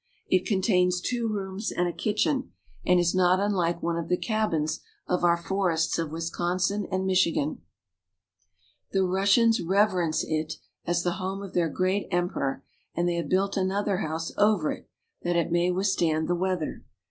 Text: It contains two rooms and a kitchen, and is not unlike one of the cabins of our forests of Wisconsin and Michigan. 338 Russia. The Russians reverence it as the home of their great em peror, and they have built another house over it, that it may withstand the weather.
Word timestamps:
It 0.29 0.47
contains 0.47 0.99
two 0.99 1.27
rooms 1.27 1.71
and 1.71 1.87
a 1.87 1.93
kitchen, 1.93 2.53
and 2.83 2.99
is 2.99 3.13
not 3.13 3.39
unlike 3.39 3.83
one 3.83 3.97
of 3.97 4.07
the 4.09 4.17
cabins 4.17 4.79
of 5.05 5.23
our 5.23 5.37
forests 5.37 5.99
of 5.99 6.09
Wisconsin 6.11 6.87
and 6.91 7.05
Michigan. 7.05 7.61
338 8.89 8.89
Russia. 8.89 8.89
The 8.93 9.19
Russians 9.19 9.61
reverence 9.61 10.23
it 10.23 10.53
as 10.85 11.03
the 11.03 11.11
home 11.21 11.43
of 11.43 11.53
their 11.53 11.69
great 11.69 12.07
em 12.09 12.31
peror, 12.31 12.61
and 12.95 13.07
they 13.07 13.13
have 13.13 13.29
built 13.29 13.55
another 13.55 13.97
house 13.97 14.31
over 14.39 14.71
it, 14.71 14.89
that 15.21 15.35
it 15.35 15.51
may 15.51 15.69
withstand 15.69 16.27
the 16.27 16.33
weather. 16.33 16.83